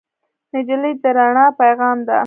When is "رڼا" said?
1.17-1.45